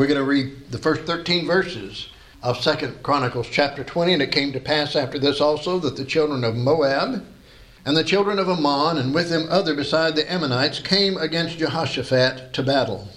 [0.00, 2.08] We're going to read the first 13 verses
[2.42, 4.14] of Second Chronicles chapter 20.
[4.14, 7.22] And it came to pass after this also that the children of Moab
[7.84, 12.54] and the children of Ammon, and with them other beside the Ammonites, came against Jehoshaphat
[12.54, 13.08] to battle.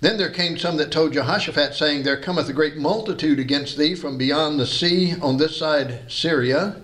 [0.00, 3.94] Then there came some that told Jehoshaphat, saying, There cometh a great multitude against thee
[3.94, 6.80] from beyond the sea on this side Syria.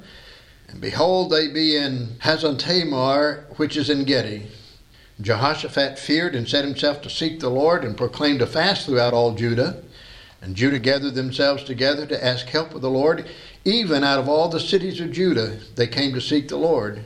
[0.69, 4.49] And behold, they be in Hazazontamar, which is Engedi.
[5.21, 9.35] Jehoshaphat feared and set himself to seek the Lord and proclaimed a fast throughout all
[9.35, 9.83] Judah.
[10.43, 13.29] And Judah gathered themselves together to ask help of the Lord.
[13.65, 17.05] Even out of all the cities of Judah, they came to seek the Lord.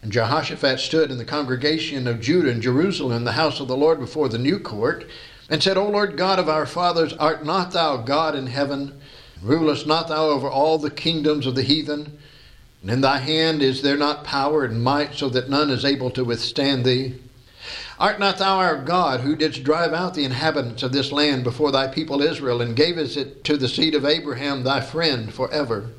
[0.00, 3.98] And Jehoshaphat stood in the congregation of Judah in Jerusalem, the house of the Lord,
[3.98, 5.04] before the new court,
[5.50, 8.98] and said, O Lord God of our fathers, art not thou God in heaven?
[9.42, 12.18] Rulest not thou over all the kingdoms of the heathen?
[12.80, 16.10] And in thy hand is there not power and might, so that none is able
[16.12, 17.16] to withstand thee?
[18.00, 21.70] Art not thou our God, who didst drive out the inhabitants of this land before
[21.70, 25.90] thy people Israel, and gavest it to the seed of Abraham thy friend forever?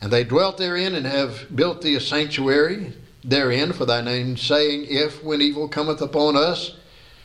[0.00, 4.86] And they dwelt therein, and have built thee a sanctuary therein for thy name, saying,
[4.88, 6.74] If, when evil cometh upon us,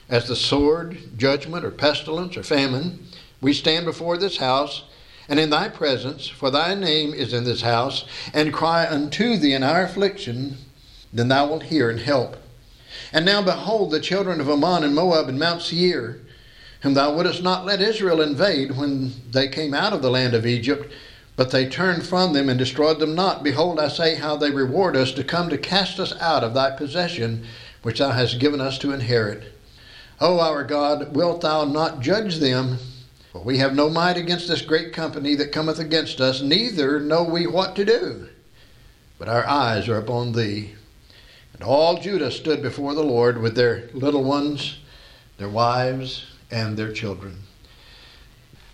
[0.09, 3.03] as the sword, judgment, or pestilence, or famine,
[3.41, 4.83] we stand before this house,
[5.27, 9.53] and in thy presence, for thy name is in this house, and cry unto thee
[9.53, 10.59] in our affliction,
[11.11, 12.37] then thou wilt hear and help.
[13.13, 16.19] And now behold, the children of Ammon and Moab and Mount Seir,
[16.81, 20.45] whom thou wouldest not let Israel invade when they came out of the land of
[20.45, 20.91] Egypt,
[21.35, 23.43] but they turned from them and destroyed them not.
[23.43, 26.71] Behold, I say how they reward us to come to cast us out of thy
[26.71, 27.45] possession,
[27.83, 29.53] which thou hast given us to inherit.
[30.19, 32.79] O our God, wilt thou not judge them?
[33.31, 37.23] For we have no might against this great company that cometh against us, neither know
[37.23, 38.29] we what to do.
[39.19, 40.73] But our eyes are upon thee.
[41.57, 44.77] And all Judah stood before the Lord with their little ones,
[45.37, 47.39] their wives, and their children.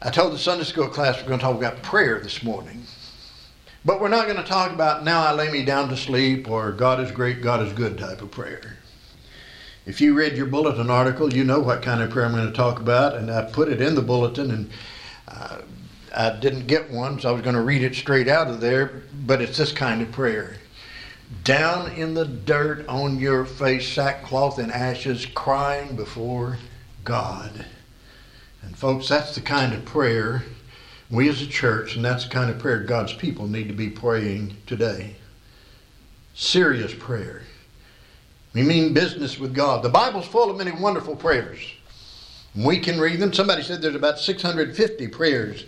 [0.01, 2.83] I told the Sunday school class we're going to talk about prayer this morning.
[3.85, 6.73] But we're not going to talk about now I lay me down to sleep or
[6.73, 8.77] God is great, God is good type of prayer.
[9.85, 12.53] If you read your bulletin article, you know what kind of prayer I'm going to
[12.53, 14.69] talk about, and I put it in the bulletin, and
[15.27, 15.57] uh,
[16.15, 19.03] I didn't get one, so I was going to read it straight out of there,
[19.25, 20.55] but it's this kind of prayer.
[21.43, 26.57] Down in the dirt on your face, sackcloth and ashes, crying before
[27.03, 27.65] God.
[28.61, 30.43] And folks, that's the kind of prayer
[31.09, 33.89] we as a church, and that's the kind of prayer God's people need to be
[33.89, 35.15] praying today.
[36.33, 37.43] Serious prayer.
[38.53, 39.83] We mean business with God.
[39.83, 41.59] The Bible's full of many wonderful prayers.
[42.55, 43.33] We can read them.
[43.33, 45.65] Somebody said there's about 650 prayers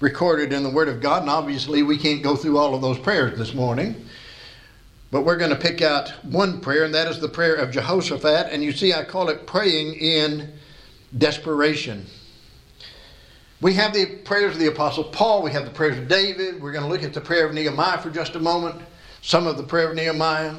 [0.00, 2.98] recorded in the Word of God, and obviously we can't go through all of those
[2.98, 4.05] prayers this morning.
[5.10, 8.48] But we're going to pick out one prayer, and that is the prayer of Jehoshaphat.
[8.50, 10.52] And you see, I call it praying in
[11.16, 12.06] desperation.
[13.60, 16.60] We have the prayers of the Apostle Paul, we have the prayers of David.
[16.60, 18.82] We're going to look at the prayer of Nehemiah for just a moment,
[19.22, 20.54] some of the prayer of Nehemiah.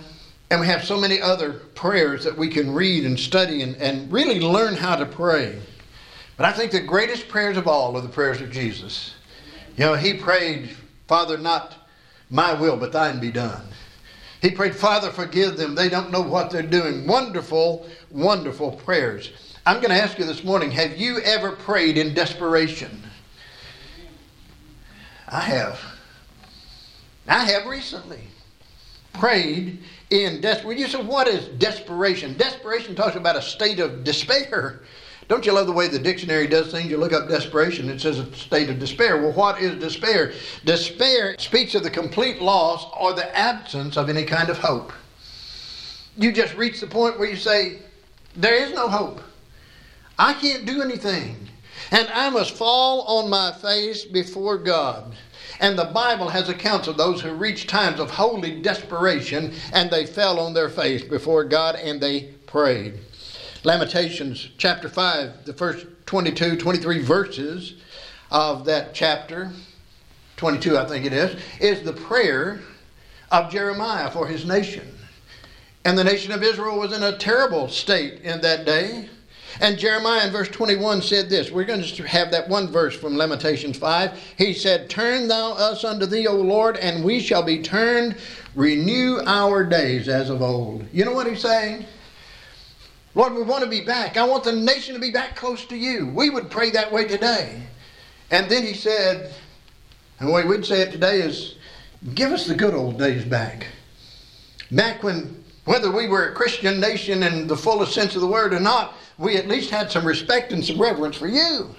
[0.49, 4.11] And we have so many other prayers that we can read and study and, and
[4.11, 5.59] really learn how to pray.
[6.37, 9.13] But I think the greatest prayers of all are the prayers of Jesus.
[9.75, 10.69] You know, he prayed,
[11.07, 11.89] Father, not
[12.29, 13.61] my will, but thine be done.
[14.41, 15.73] He prayed, Father, forgive them.
[15.73, 17.07] They don't know what they're doing.
[17.07, 19.31] Wonderful, wonderful prayers.
[19.65, 23.03] I'm going to ask you this morning have you ever prayed in desperation?
[25.27, 25.79] I have.
[27.27, 28.21] I have recently
[29.13, 30.81] prayed in desperation.
[30.81, 32.37] You say, what is desperation?
[32.37, 34.81] Desperation talks about a state of despair.
[35.27, 36.89] Don't you love the way the dictionary does things?
[36.89, 39.21] You look up desperation, it says a state of despair.
[39.21, 40.31] Well, what is despair?
[40.63, 44.93] Despair speaks of the complete loss or the absence of any kind of hope.
[46.15, 47.79] You just reach the point where you say,
[48.37, 49.21] There is no hope.
[50.17, 51.35] I can't do anything.
[51.91, 55.13] And I must fall on my face before God.
[55.59, 60.05] And the Bible has accounts of those who reached times of holy desperation and they
[60.05, 62.99] fell on their face before God and they prayed.
[63.63, 67.75] Lamentations chapter 5, the first 22, 23 verses
[68.31, 69.51] of that chapter,
[70.37, 72.61] 22 I think it is, is the prayer
[73.31, 74.87] of Jeremiah for his nation.
[75.85, 79.09] And the nation of Israel was in a terrible state in that day.
[79.59, 81.49] And Jeremiah in verse 21 said this.
[81.49, 84.19] We're going to have that one verse from Lamentations 5.
[84.37, 88.17] He said, Turn thou us unto thee, O Lord, and we shall be turned.
[88.53, 90.85] Renew our days as of old.
[90.91, 91.85] You know what he's saying?
[93.15, 94.17] Lord, we want to be back.
[94.17, 96.07] I want the nation to be back close to you.
[96.13, 97.63] We would pray that way today.
[98.29, 99.33] And then he said,
[100.19, 101.55] and the way we'd say it today is,
[102.13, 103.67] give us the good old days back.
[104.71, 108.53] Back when, whether we were a Christian nation in the fullest sense of the word
[108.53, 111.75] or not, we at least had some respect and some reverence for you.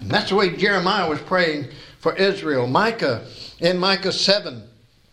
[0.00, 1.68] And that's the way Jeremiah was praying
[1.98, 2.66] for Israel.
[2.66, 3.26] Micah,
[3.60, 4.62] in Micah 7,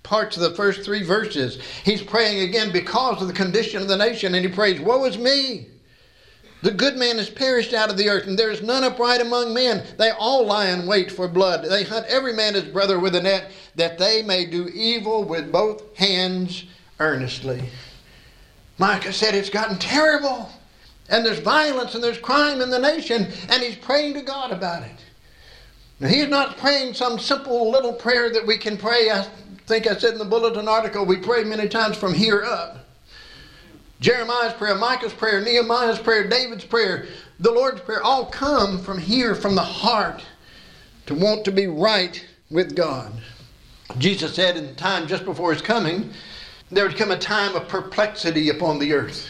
[0.05, 3.97] parts of the first three verses, he's praying again because of the condition of the
[3.97, 5.67] nation, and he prays, Woe is me!
[6.61, 9.53] The good man is perished out of the earth, and there is none upright among
[9.53, 9.85] men.
[9.97, 11.65] They all lie in wait for blood.
[11.65, 15.51] They hunt every man his brother with a net, that they may do evil with
[15.51, 16.63] both hands
[16.99, 17.61] earnestly.
[18.77, 20.49] Micah said, It's gotten terrible.
[21.07, 24.83] And there's violence and there's crime in the nation, and he's praying to God about
[24.83, 25.05] it.
[25.99, 29.09] Now, he's not praying some simple little prayer that we can pray.
[29.11, 29.27] I
[29.65, 32.85] think I said in the bulletin article, we pray many times from here up.
[33.99, 37.07] Jeremiah's prayer, Micah's prayer, Nehemiah's prayer, David's prayer,
[37.39, 40.23] the Lord's prayer all come from here, from the heart,
[41.07, 43.11] to want to be right with God.
[43.97, 46.11] Jesus said in the time just before his coming,
[46.69, 49.27] there would come a time of perplexity upon the earth.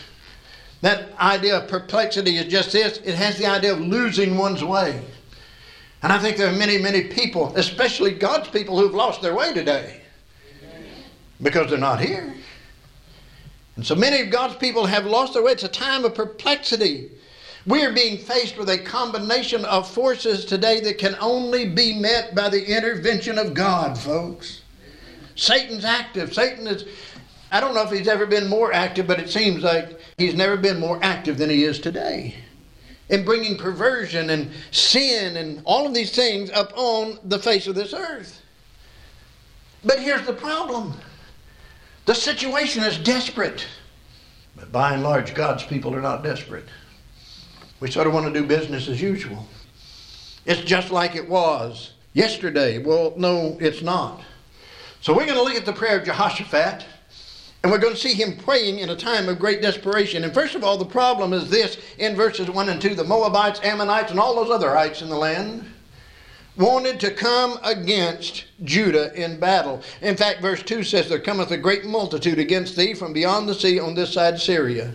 [0.81, 5.01] That idea of perplexity is just this it has the idea of losing one's way.
[6.03, 9.53] And I think there are many, many people, especially God's people, who've lost their way
[9.53, 10.01] today
[11.41, 12.33] because they're not here.
[13.75, 15.51] And so many of God's people have lost their way.
[15.51, 17.11] It's a time of perplexity.
[17.65, 22.35] We are being faced with a combination of forces today that can only be met
[22.35, 24.61] by the intervention of God, folks.
[25.35, 26.33] Satan's active.
[26.33, 26.85] Satan is,
[27.51, 30.55] I don't know if he's ever been more active, but it seems like he's never
[30.55, 32.35] been more active than he is today
[33.09, 37.75] in bringing perversion and sin and all of these things up on the face of
[37.75, 38.41] this earth.
[39.83, 40.93] But here's the problem
[42.05, 43.65] the situation is desperate.
[44.55, 46.65] But by and large, God's people are not desperate.
[47.79, 49.45] We sort of want to do business as usual.
[50.45, 52.77] It's just like it was yesterday.
[52.77, 54.21] Well, no, it's not.
[55.01, 56.85] So we're going to look at the prayer of Jehoshaphat,
[57.63, 60.23] and we're going to see him praying in a time of great desperation.
[60.23, 63.59] And first of all, the problem is this in verses 1 and 2 the Moabites,
[63.63, 65.65] Ammonites, and all those other ites in the land
[66.57, 69.81] wanted to come against Judah in battle.
[70.01, 73.55] In fact, verse 2 says, There cometh a great multitude against thee from beyond the
[73.55, 74.93] sea on this side Syria.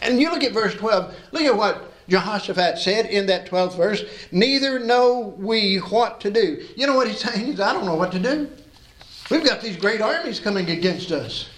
[0.00, 4.04] And you look at verse 12, look at what Jehoshaphat said in that 12th verse,
[4.32, 6.66] Neither know we what to do.
[6.76, 7.46] You know what he's saying?
[7.46, 8.50] He's, I don't know what to do.
[9.30, 11.48] We've got these great armies coming against us.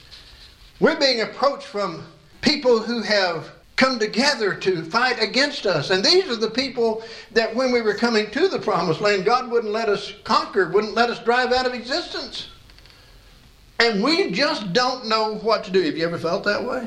[0.81, 2.05] We're being approached from
[2.41, 5.88] people who have come together to fight against us.
[5.88, 9.50] And these are the people that when we were coming to the promised land, God
[9.50, 12.49] wouldn't let us conquer, wouldn't let us drive out of existence.
[13.79, 15.81] And we just don't know what to do.
[15.81, 16.87] Have you ever felt that way?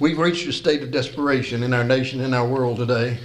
[0.00, 3.16] We've reached a state of desperation in our nation, in our world today.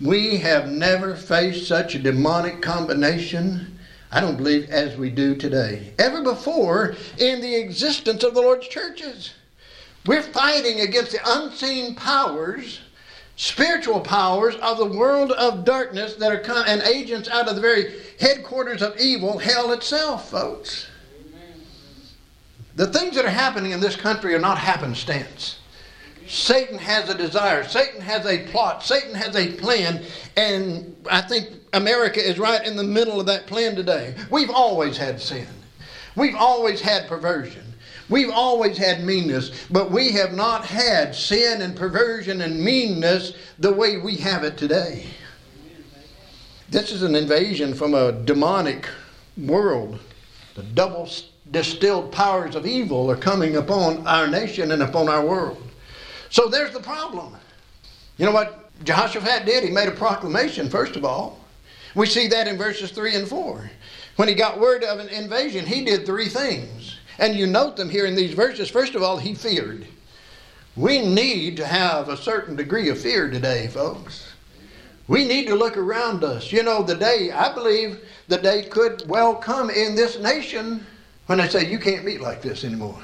[0.00, 3.76] We have never faced such a demonic combination,
[4.12, 5.94] I don't believe, as we do today.
[5.98, 9.32] Ever before in the existence of the Lord's churches.
[10.06, 12.80] We're fighting against the unseen powers,
[13.36, 17.62] spiritual powers of the world of darkness that are come, and agents out of the
[17.62, 20.88] very headquarters of evil, hell itself, folks.
[22.76, 25.58] The things that are happening in this country are not happenstance.
[26.26, 27.64] Satan has a desire.
[27.64, 28.82] Satan has a plot.
[28.82, 30.02] Satan has a plan.
[30.36, 34.14] And I think America is right in the middle of that plan today.
[34.30, 35.46] We've always had sin.
[36.16, 37.73] We've always had perversion.
[38.10, 43.72] We've always had meanness, but we have not had sin and perversion and meanness the
[43.72, 45.06] way we have it today.
[46.68, 48.88] This is an invasion from a demonic
[49.38, 49.98] world.
[50.54, 51.08] The double
[51.50, 55.62] distilled powers of evil are coming upon our nation and upon our world.
[56.30, 57.34] So there's the problem.
[58.16, 59.64] You know what Jehoshaphat did?
[59.64, 61.38] He made a proclamation, first of all.
[61.94, 63.70] We see that in verses 3 and 4.
[64.16, 66.83] When he got word of an invasion, he did three things.
[67.18, 68.70] And you note them here in these verses.
[68.70, 69.86] First of all, he feared.
[70.76, 74.32] We need to have a certain degree of fear today, folks.
[75.06, 76.50] We need to look around us.
[76.50, 80.84] You know, the day, I believe the day could well come in this nation
[81.26, 83.02] when they say you can't meet like this anymore.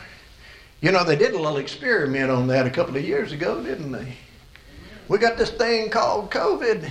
[0.81, 3.93] You know, they did a little experiment on that a couple of years ago, didn't
[3.93, 4.17] they?
[5.09, 6.91] We got this thing called COVID.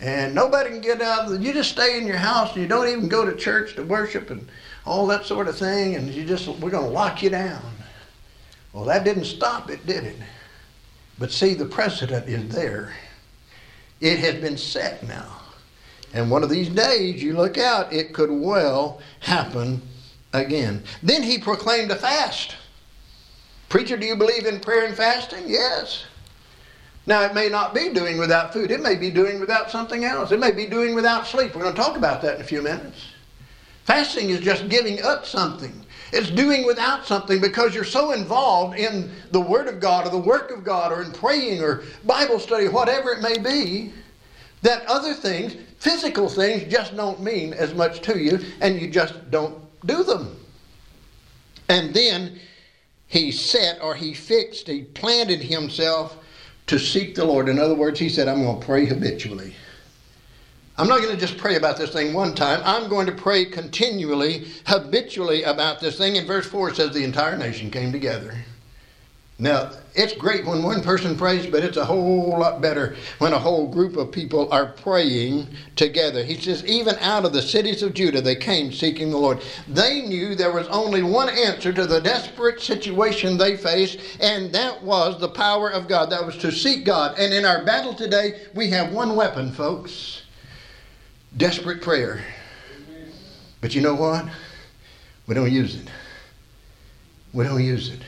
[0.00, 2.68] And nobody can get out of the, you just stay in your house and you
[2.68, 4.48] don't even go to church to worship and
[4.86, 7.62] all that sort of thing, and you just we're going to lock you down.
[8.72, 10.16] Well, that didn't stop it, did it?
[11.18, 12.94] But see, the precedent is there.
[14.00, 15.40] It has been set now.
[16.14, 19.82] And one of these days, you look out, it could well happen
[20.32, 20.82] again.
[21.02, 22.56] Then he proclaimed a fast.
[23.68, 25.44] Preacher, do you believe in prayer and fasting?
[25.46, 26.04] Yes.
[27.06, 28.70] Now, it may not be doing without food.
[28.70, 30.32] It may be doing without something else.
[30.32, 31.54] It may be doing without sleep.
[31.54, 33.04] We're going to talk about that in a few minutes.
[33.90, 35.84] Fasting is just giving up something.
[36.12, 40.16] It's doing without something because you're so involved in the Word of God or the
[40.16, 43.92] work of God or in praying or Bible study, whatever it may be,
[44.62, 49.28] that other things, physical things, just don't mean as much to you, and you just
[49.32, 50.36] don't do them.
[51.68, 52.38] And then
[53.08, 56.16] he set or he fixed, he planted himself
[56.68, 57.48] to seek the Lord.
[57.48, 59.56] In other words, he said, I'm going to pray habitually.
[60.80, 62.62] I'm not going to just pray about this thing one time.
[62.64, 66.16] I'm going to pray continually, habitually about this thing.
[66.16, 68.34] In verse 4 it says the entire nation came together.
[69.38, 73.38] Now, it's great when one person prays, but it's a whole lot better when a
[73.38, 76.24] whole group of people are praying together.
[76.24, 79.42] He says, even out of the cities of Judah, they came seeking the Lord.
[79.68, 84.82] They knew there was only one answer to the desperate situation they faced, and that
[84.82, 86.08] was the power of God.
[86.08, 87.18] That was to seek God.
[87.18, 90.19] And in our battle today, we have one weapon, folks
[91.36, 92.24] desperate prayer.
[93.60, 94.26] But you know what?
[95.26, 95.88] We don't use it.
[97.32, 98.00] We don't use it.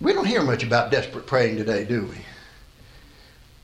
[0.00, 2.16] We don't hear much about desperate praying today, do we?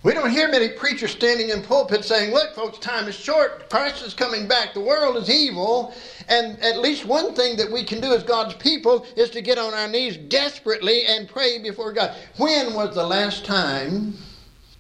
[0.02, 3.70] We don't hear many preachers standing in pulpits saying, Look, folks, time is short.
[3.70, 4.74] Christ is coming back.
[4.74, 5.94] The world is evil.
[6.28, 9.56] And at least one thing that we can do as God's people is to get
[9.56, 12.14] on our knees desperately and pray before God.
[12.36, 14.14] When was the last time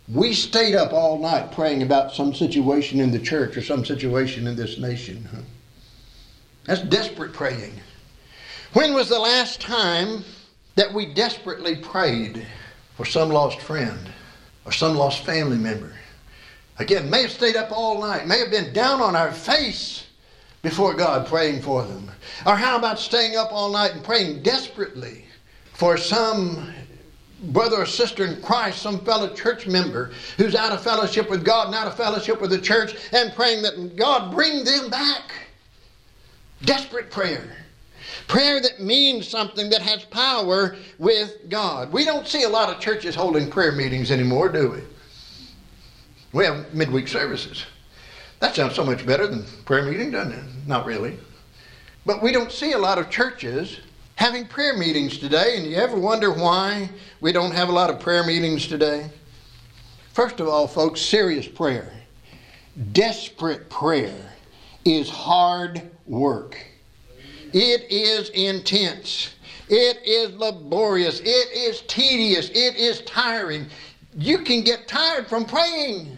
[0.08, 4.46] we stayed up all night praying about some situation in the church or some situation
[4.46, 5.28] in this nation?
[6.64, 7.72] That's desperate praying.
[8.72, 10.24] When was the last time
[10.74, 12.46] that we desperately prayed
[12.96, 13.98] for some lost friend
[14.64, 15.92] or some lost family member.
[16.78, 20.06] Again, may have stayed up all night, may have been down on our face
[20.62, 22.10] before God praying for them.
[22.46, 25.24] Or how about staying up all night and praying desperately
[25.72, 26.72] for some
[27.52, 31.66] brother or sister in Christ, some fellow church member who's out of fellowship with God
[31.66, 35.32] and out of fellowship with the church, and praying that God bring them back.
[36.62, 37.56] Desperate prayer.
[38.26, 41.92] Prayer that means something that has power with God.
[41.92, 44.80] We don't see a lot of churches holding prayer meetings anymore, do we?
[46.32, 47.64] We have midweek services.
[48.40, 50.44] That sounds so much better than prayer meeting, doesn't it?
[50.66, 51.18] Not really.
[52.06, 53.78] But we don't see a lot of churches
[54.16, 55.56] having prayer meetings today.
[55.56, 56.88] And you ever wonder why
[57.20, 59.10] we don't have a lot of prayer meetings today?
[60.12, 61.92] First of all, folks, serious prayer,
[62.92, 64.32] desperate prayer
[64.84, 66.56] is hard work.
[67.52, 69.34] It is intense.
[69.68, 71.20] It is laborious.
[71.20, 72.50] It is tedious.
[72.50, 73.66] It is tiring.
[74.16, 76.16] You can get tired from praying.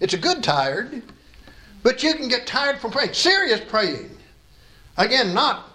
[0.00, 1.02] It's a good tired,
[1.82, 3.12] but you can get tired from praying.
[3.12, 4.10] Serious praying.
[4.96, 5.67] Again, not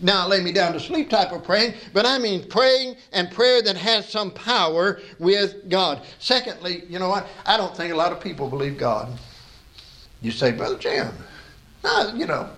[0.00, 3.62] now lay me down to sleep type of praying, but I mean praying and prayer
[3.62, 6.02] that has some power with God.
[6.18, 7.26] Secondly, you know what?
[7.46, 9.18] I don't think a lot of people believe God.
[10.20, 11.12] You say, Brother Jim,
[11.82, 12.50] no, you know,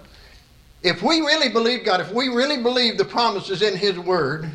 [0.83, 4.51] if we really believe God, if we really believe the promises in His Word,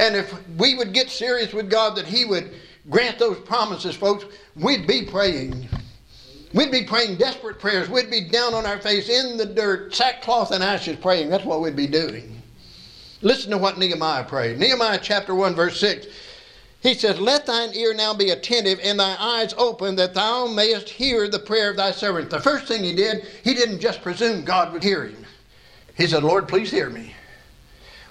[0.00, 2.54] and if we would get serious with God that He would
[2.90, 5.68] grant those promises, folks, we'd be praying.
[6.56, 7.90] We'd be praying desperate prayers.
[7.90, 11.28] We'd be down on our face in the dirt, sackcloth and ashes praying.
[11.28, 12.40] That's what we'd be doing.
[13.20, 14.58] Listen to what Nehemiah prayed.
[14.58, 16.06] Nehemiah chapter 1, verse 6.
[16.80, 20.88] He says, Let thine ear now be attentive and thy eyes open, that thou mayest
[20.88, 22.30] hear the prayer of thy servant.
[22.30, 25.26] The first thing he did, he didn't just presume God would hear him.
[25.94, 27.14] He said, Lord, please hear me.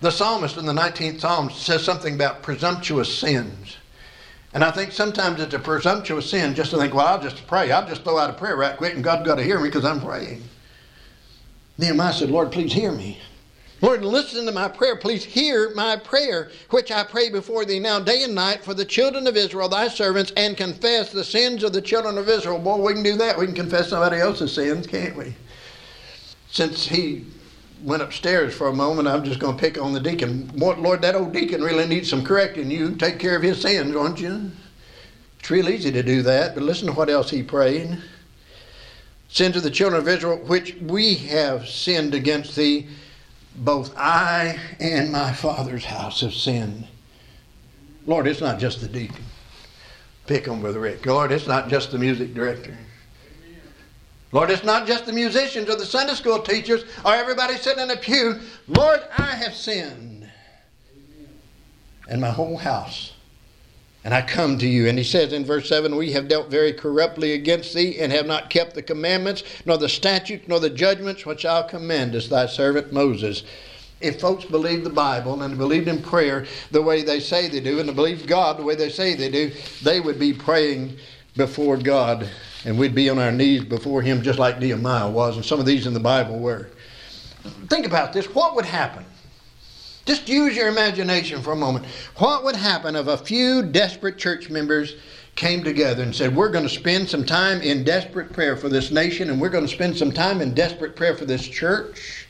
[0.02, 3.78] The psalmist in the 19th Psalm says something about presumptuous sins.
[4.56, 7.74] And I think sometimes it's a presumptuous sin just to think, well, I'll just pray.
[7.74, 9.84] I'll just throw out a prayer right quick and God's got to hear me because
[9.84, 10.42] I'm praying.
[11.78, 13.20] Nehemiah said, Lord, please hear me.
[13.82, 14.96] Lord, listen to my prayer.
[14.96, 18.86] Please hear my prayer, which I pray before thee now day and night for the
[18.86, 22.58] children of Israel, thy servants, and confess the sins of the children of Israel.
[22.58, 23.38] Boy, we can do that.
[23.38, 25.36] We can confess somebody else's sins, can't we?
[26.50, 27.26] Since he
[27.86, 29.08] went upstairs for a moment.
[29.08, 30.52] I'm just going to pick on the deacon.
[30.56, 32.72] Lord, that old deacon really needs some correcting.
[32.72, 34.52] You take care of his sins, don't you?
[35.40, 38.02] It's real easy to do that, but listen to what else he prayed.
[39.30, 42.88] Send to the children of Israel, which we have sinned against thee.
[43.56, 46.88] Both I and my father's house have sinned.
[48.08, 49.24] Lord, it's not just the deacon.
[50.26, 51.06] Pick on Brother Rick.
[51.06, 52.76] Lord, it's not just the music director.
[54.36, 57.90] Lord, it's not just the musicians or the Sunday school teachers or everybody sitting in
[57.90, 58.42] a pew.
[58.68, 60.30] Lord, I have sinned.
[62.10, 63.14] And my whole house.
[64.04, 64.90] And I come to you.
[64.90, 68.28] And he says in verse 7 We have dealt very corruptly against thee, and have
[68.28, 72.92] not kept the commandments, nor the statutes, nor the judgments which thou commandest thy servant
[72.92, 73.44] Moses.
[74.02, 77.80] If folks believed the Bible and believed in prayer the way they say they do,
[77.80, 80.98] and believed God the way they say they do, they would be praying
[81.36, 82.30] before God
[82.66, 85.66] and we'd be on our knees before him just like Nehemiah was, and some of
[85.66, 86.70] these in the Bible were.
[87.68, 88.26] Think about this.
[88.34, 89.06] What would happen?
[90.06, 91.86] Just use your imagination for a moment.
[92.18, 94.96] What would happen if a few desperate church members
[95.36, 98.92] came together and said, We're going to spend some time in desperate prayer for this
[98.92, 102.28] nation, and we're going to spend some time in desperate prayer for this church.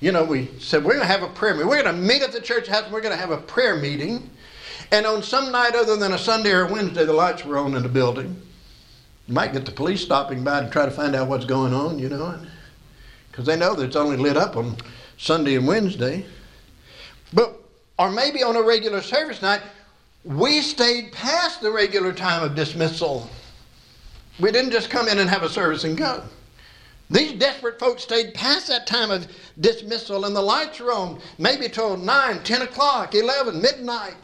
[0.00, 1.68] You know, we said, We're going to have a prayer meeting.
[1.68, 3.76] We're going to meet at the church house, and we're going to have a prayer
[3.76, 4.28] meeting.
[4.90, 7.74] And on some night other than a Sunday or a Wednesday, the lights were on
[7.74, 8.40] in the building.
[9.26, 11.98] You might get the police stopping by to try to find out what's going on,
[11.98, 12.38] you know,
[13.30, 14.76] because they know that it's only lit up on
[15.16, 16.26] Sunday and Wednesday.
[17.32, 17.56] But,
[17.98, 19.62] or maybe on a regular service night,
[20.24, 23.28] we stayed past the regular time of dismissal.
[24.40, 26.22] We didn't just come in and have a service and go.
[27.10, 29.26] These desperate folks stayed past that time of
[29.60, 34.16] dismissal, and the lights were on maybe till 9, 10 o'clock, 11, midnight.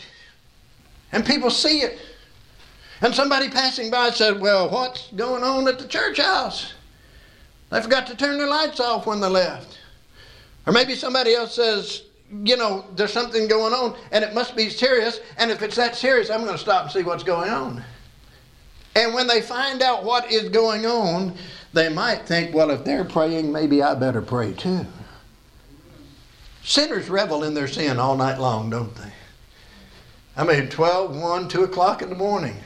[1.13, 1.99] And people see it.
[3.01, 6.75] And somebody passing by said, Well, what's going on at the church house?
[7.71, 9.79] They forgot to turn their lights off when they left.
[10.67, 12.03] Or maybe somebody else says,
[12.45, 15.21] you know, there's something going on and it must be serious.
[15.37, 17.83] And if it's that serious, I'm going to stop and see what's going on.
[18.95, 21.35] And when they find out what is going on,
[21.73, 24.85] they might think, well, if they're praying, maybe I better pray too.
[26.63, 29.13] Sinners revel in their sin all night long, don't they?
[30.37, 32.57] I mean, 12, 1, 2 o'clock in the morning.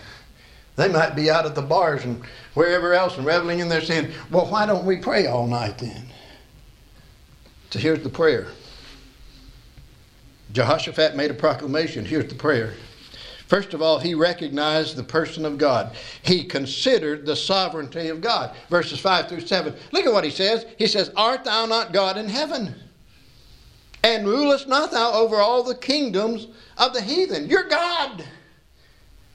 [0.77, 2.23] They might be out at the bars and
[2.55, 4.13] wherever else and reveling in their sin.
[4.31, 6.07] Well, why don't we pray all night then?
[7.71, 8.49] So here's the prayer.
[10.53, 12.05] Jehoshaphat made a proclamation.
[12.05, 12.75] Here's the prayer.
[13.47, 15.95] First of all, he recognized the person of God.
[16.23, 18.57] He considered the sovereignty of God.
[18.71, 19.75] Verses 5 through 7.
[19.93, 20.65] Look at what he says.
[20.79, 22.75] He says, Art thou not God in heaven?
[24.05, 27.49] And rulest not thou over all the kingdoms of the heathen?
[27.49, 28.23] You're God.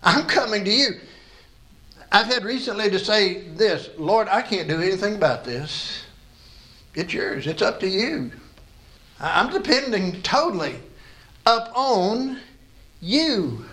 [0.04, 0.92] I'm coming to you.
[2.12, 6.04] I've had recently to say this Lord, I can't do anything about this.
[6.94, 8.32] It's yours, it's up to you.
[9.20, 10.76] I'm depending totally
[11.48, 12.40] upon
[13.02, 13.66] you.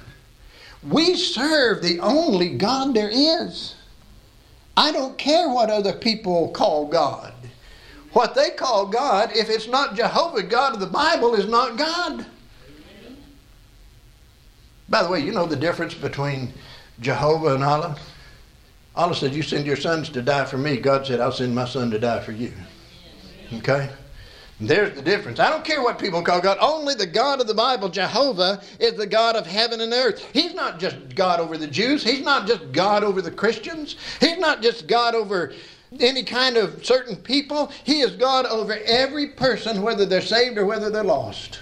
[0.82, 3.74] We serve the only God there is.
[4.78, 7.34] I don't care what other people call God.
[8.16, 12.24] What they call God, if it's not Jehovah, God of the Bible is not God.
[14.88, 16.50] By the way, you know the difference between
[17.00, 17.98] Jehovah and Allah?
[18.94, 20.78] Allah said, You send your sons to die for me.
[20.78, 22.54] God said, I'll send my son to die for you.
[23.52, 23.90] Okay?
[24.58, 25.38] There's the difference.
[25.38, 26.56] I don't care what people call God.
[26.58, 30.26] Only the God of the Bible, Jehovah, is the God of heaven and earth.
[30.32, 32.02] He's not just God over the Jews.
[32.02, 33.96] He's not just God over the Christians.
[34.20, 35.52] He's not just God over
[36.00, 37.70] any kind of certain people.
[37.84, 41.60] He is God over every person, whether they're saved or whether they're lost.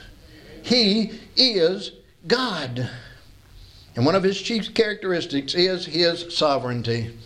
[0.63, 1.93] He is
[2.27, 2.91] God.
[3.97, 7.17] And one of his chief characteristics is his sovereignty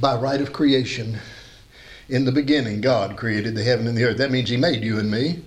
[0.00, 1.18] by right of creation.
[2.08, 4.18] In the beginning, God created the heaven and the earth.
[4.18, 5.42] That means He made you and me.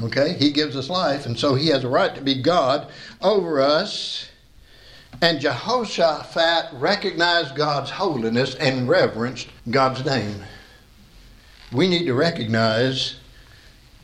[0.00, 0.32] Okay?
[0.32, 2.90] He gives us life, and so He has a right to be God
[3.22, 4.28] over us.
[5.20, 10.42] And Jehoshaphat recognized God's holiness and reverenced God's name.
[11.72, 13.16] We need to recognize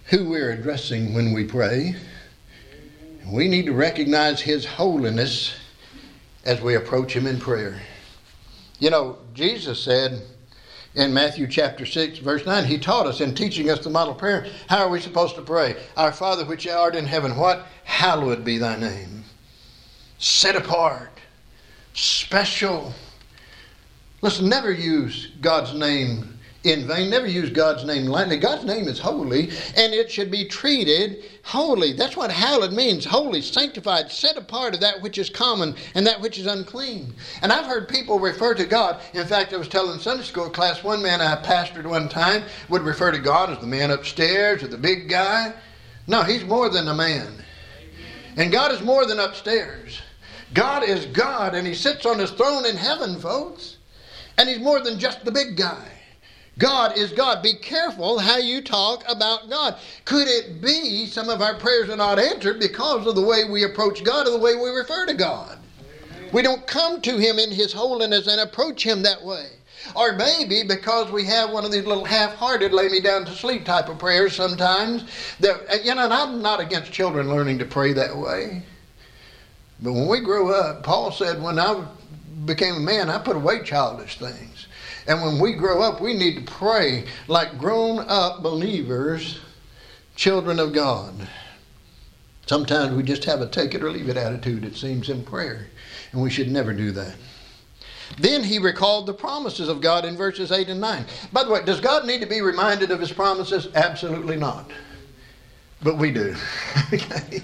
[0.06, 1.94] who we're addressing when we pray.
[3.26, 5.54] We need to recognize His holiness
[6.44, 7.80] as we approach Him in prayer.
[8.78, 10.22] You know, Jesus said,
[10.94, 12.64] in Matthew chapter 6, verse 9.
[12.64, 14.46] He taught us in teaching us the model prayer.
[14.68, 15.76] How are we supposed to pray?
[15.96, 17.66] Our Father which art in heaven, what?
[17.84, 19.24] Hallowed be thy name.
[20.22, 21.18] Set apart,
[21.94, 22.92] special.
[24.20, 27.09] Listen, never use God's name in vain.
[27.09, 28.37] Never use God's name lightly.
[28.37, 29.44] God's name is holy,
[29.76, 31.94] and it should be treated holy.
[31.94, 36.20] That's what hallowed means holy, sanctified, set apart of that which is common and that
[36.20, 37.14] which is unclean.
[37.40, 39.00] And I've heard people refer to God.
[39.14, 42.83] In fact, I was telling Sunday school class, one man I pastored one time would
[42.83, 45.54] refer to God as the man upstairs or the big guy.
[46.06, 47.42] No, he's more than a man.
[48.37, 50.02] And God is more than upstairs.
[50.52, 53.76] God is God, and He sits on His throne in heaven, folks.
[54.36, 55.88] And He's more than just the big guy.
[56.58, 57.42] God is God.
[57.42, 59.76] Be careful how you talk about God.
[60.04, 63.64] Could it be some of our prayers are not answered because of the way we
[63.64, 65.58] approach God or the way we refer to God?
[66.32, 69.46] We don't come to Him in His holiness and approach Him that way.
[69.96, 73.64] Or maybe because we have one of these little half-hearted lay me down to sleep
[73.64, 75.04] type of prayers sometimes.
[75.40, 78.62] That you know, and I'm not against children learning to pray that way.
[79.82, 81.84] But when we grew up, Paul said, when I
[82.44, 84.66] became a man, I put away childish things.
[85.06, 89.38] And when we grow up, we need to pray like grown up believers,
[90.16, 91.14] children of God.
[92.46, 95.68] Sometimes we just have a take it or leave it attitude, it seems, in prayer.
[96.12, 97.14] And we should never do that.
[98.18, 101.06] Then he recalled the promises of God in verses 8 and 9.
[101.32, 103.68] By the way, does God need to be reminded of his promises?
[103.74, 104.70] Absolutely not.
[105.82, 106.34] But we do.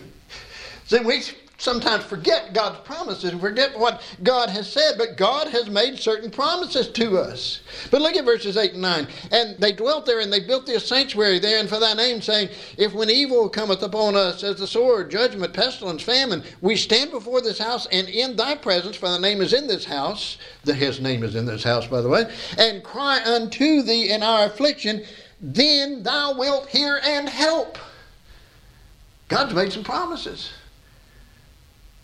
[0.86, 1.20] So we
[1.58, 6.30] sometimes forget God's promises, and forget what God has said, but God has made certain
[6.30, 7.60] promises to us.
[7.90, 9.08] But look at verses 8 and 9.
[9.32, 12.50] And they dwelt there, and they built this sanctuary there, and for thy name, saying,
[12.76, 17.40] If when evil cometh upon us as the sword, judgment, pestilence, famine, we stand before
[17.40, 21.00] this house and in thy presence, for thy name is in this house, the, his
[21.00, 25.04] name is in this house, by the way, and cry unto thee in our affliction,
[25.40, 27.78] then thou wilt hear and help.
[29.28, 30.52] God's made some promises.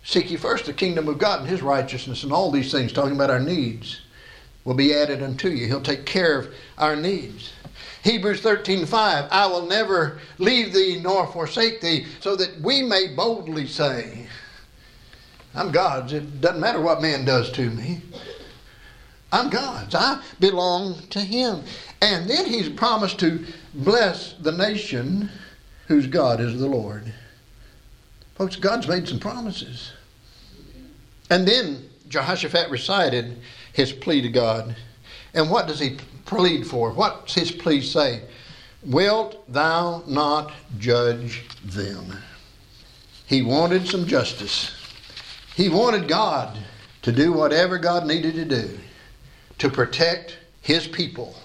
[0.05, 3.15] Seek ye first the kingdom of God and his righteousness, and all these things, talking
[3.15, 4.01] about our needs,
[4.65, 5.67] will be added unto you.
[5.67, 7.53] He'll take care of our needs.
[8.03, 13.15] Hebrews 13 5, I will never leave thee nor forsake thee, so that we may
[13.15, 14.27] boldly say,
[15.55, 16.13] I'm God's.
[16.13, 18.01] It doesn't matter what man does to me.
[19.31, 19.95] I'm God's.
[19.95, 21.63] I belong to Him.
[22.01, 25.31] And then He's promised to bless the nation
[25.87, 27.13] whose God is the Lord.
[28.43, 29.93] Folks, God's made some promises.
[31.31, 33.39] And then Jehoshaphat recited
[33.73, 34.75] his plea to God.
[35.33, 36.91] And what does he plead for?
[36.91, 38.23] What's his plea say?
[38.85, 42.19] Wilt thou not judge them?
[43.27, 44.73] He wanted some justice.
[45.55, 46.59] He wanted God
[47.03, 48.77] to do whatever God needed to do
[49.59, 51.37] to protect his people.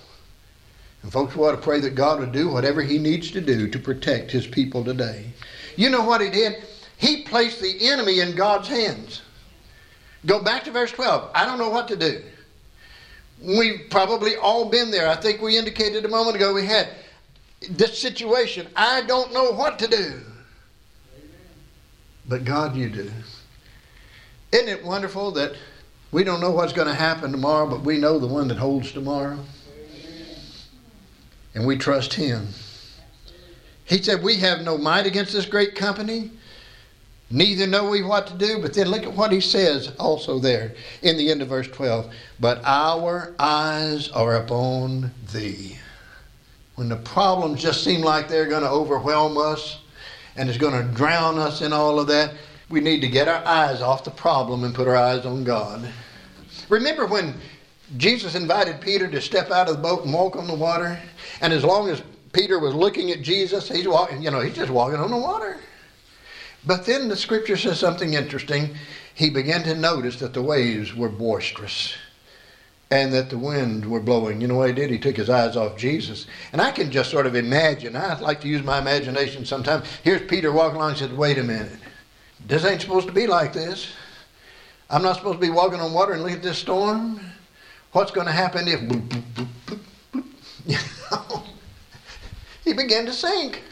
[1.03, 3.67] And folks, we ought to pray that God would do whatever he needs to do
[3.67, 5.27] to protect his people today.
[5.75, 6.63] You know what he did?
[6.97, 9.21] He placed the enemy in God's hands.
[10.25, 11.29] Go back to verse 12.
[11.33, 12.23] I don't know what to do.
[13.41, 15.07] We've probably all been there.
[15.07, 16.89] I think we indicated a moment ago we had
[17.69, 18.67] this situation.
[18.75, 20.21] I don't know what to do.
[22.27, 23.11] But God, you do.
[24.51, 25.55] Isn't it wonderful that
[26.11, 28.91] we don't know what's going to happen tomorrow, but we know the one that holds
[28.91, 29.39] tomorrow?
[31.53, 32.47] And we trust him.
[33.85, 36.31] He said, We have no might against this great company,
[37.29, 40.73] Neither know we what to do, but then look at what he says also there
[41.01, 42.13] in the end of verse 12.
[42.39, 45.77] But our eyes are upon thee.
[46.75, 49.79] When the problems just seem like they're going to overwhelm us
[50.37, 52.33] and it's going to drown us in all of that,
[52.69, 55.87] we need to get our eyes off the problem and put our eyes on God.
[56.69, 57.33] Remember when
[57.97, 60.99] Jesus invited Peter to step out of the boat and walk on the water?
[61.41, 64.71] And as long as Peter was looking at Jesus, he's walking, you know, he's just
[64.71, 65.57] walking on the water.
[66.67, 68.75] But then the scripture says something interesting.
[69.13, 71.95] He began to notice that the waves were boisterous
[72.91, 74.41] and that the wind were blowing.
[74.41, 74.89] You know what he did?
[74.89, 76.27] He took his eyes off Jesus.
[76.51, 77.95] And I can just sort of imagine.
[77.95, 79.87] I like to use my imagination sometimes.
[80.03, 81.79] Here's Peter walking along and said, Wait a minute.
[82.45, 83.87] This ain't supposed to be like this.
[84.89, 87.21] I'm not supposed to be walking on water and look at this storm.
[87.93, 88.81] What's going to happen if.
[90.65, 90.77] You
[91.11, 91.43] know?
[92.65, 93.63] He began to sink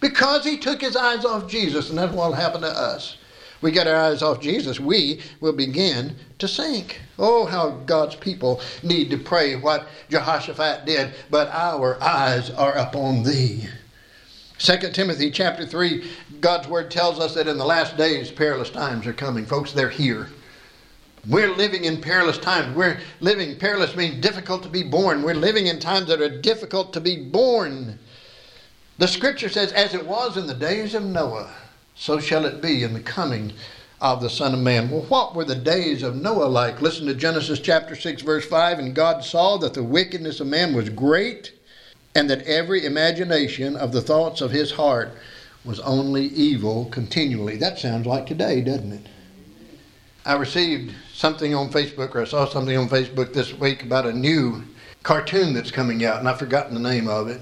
[0.00, 3.16] because he took his eyes off Jesus, and that's what will happen to us.
[3.60, 7.00] We get our eyes off Jesus, we will begin to sink.
[7.18, 13.22] Oh, how God's people need to pray what Jehoshaphat did, but our eyes are upon
[13.22, 13.68] thee.
[14.58, 16.10] 2 Timothy chapter 3,
[16.40, 19.46] God's word tells us that in the last days perilous times are coming.
[19.46, 20.28] Folks, they're here.
[21.28, 22.74] We're living in perilous times.
[22.74, 25.22] We're living, perilous means difficult to be borne.
[25.22, 27.98] We're living in times that are difficult to be borne.
[29.00, 31.48] The scripture says, As it was in the days of Noah,
[31.94, 33.54] so shall it be in the coming
[33.98, 34.90] of the Son of Man.
[34.90, 36.82] Well, what were the days of Noah like?
[36.82, 38.78] Listen to Genesis chapter 6, verse 5.
[38.78, 41.52] And God saw that the wickedness of man was great,
[42.14, 45.12] and that every imagination of the thoughts of his heart
[45.64, 47.56] was only evil continually.
[47.56, 49.06] That sounds like today, doesn't it?
[50.26, 54.12] I received something on Facebook, or I saw something on Facebook this week about a
[54.12, 54.62] new
[55.02, 57.40] cartoon that's coming out, and I've forgotten the name of it.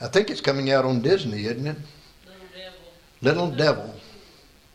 [0.00, 1.76] I think it's coming out on Disney, isn't it?
[2.26, 2.78] Little Devil.
[3.20, 3.94] Little Devil.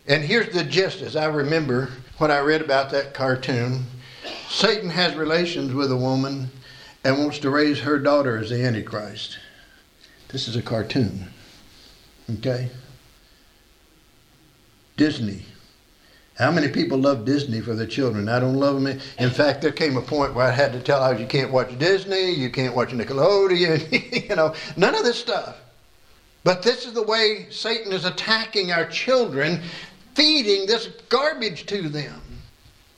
[0.07, 3.85] And here's the gist as I remember what I read about that cartoon.
[4.49, 6.49] Satan has relations with a woman
[7.03, 9.37] and wants to raise her daughter as the Antichrist.
[10.29, 11.27] This is a cartoon.
[12.29, 12.69] Okay?
[14.95, 15.45] Disney.
[16.37, 18.29] How many people love Disney for their children?
[18.29, 18.99] I don't love them.
[19.17, 21.77] In fact, there came a point where I had to tell them you can't watch
[21.79, 25.57] Disney, you can't watch Nickelodeon, you know, none of this stuff.
[26.43, 29.61] But this is the way Satan is attacking our children,
[30.13, 32.21] feeding this garbage to them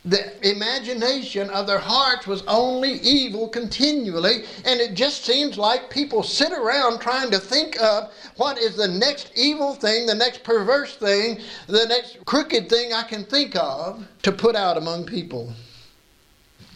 [0.09, 6.23] the imagination of their hearts was only evil continually, and it just seems like people
[6.23, 10.95] sit around trying to think up what is the next evil thing, the next perverse
[10.95, 15.53] thing, the next crooked thing I can think of to put out among people.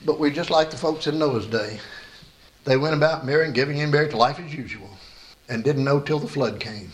[0.05, 1.79] But we're just like the folks in Noah's day.
[2.65, 4.89] They went about marrying, giving in marriage, to life as usual,
[5.49, 6.91] and didn't know till the flood came.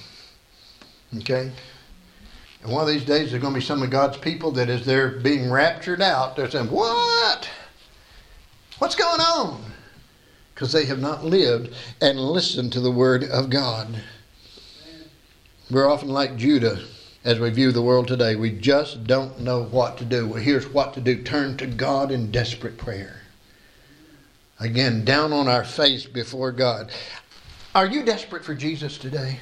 [1.17, 1.51] Okay?
[2.61, 4.85] And one of these days, there's going to be some of God's people that, as
[4.85, 7.49] they're being raptured out, they're saying, What?
[8.79, 9.63] What's going on?
[10.53, 14.01] Because they have not lived and listened to the Word of God.
[15.71, 16.81] We're often like Judah
[17.23, 18.35] as we view the world today.
[18.35, 20.27] We just don't know what to do.
[20.27, 23.21] Well, here's what to do turn to God in desperate prayer.
[24.59, 26.91] Again, down on our face before God.
[27.75, 29.39] Are you desperate for Jesus today?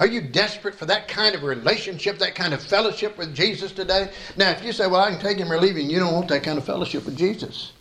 [0.00, 4.10] Are you desperate for that kind of relationship, that kind of fellowship with Jesus today?
[4.36, 6.28] Now, if you say, Well, I can take him or leave him, you don't want
[6.28, 7.72] that kind of fellowship with Jesus.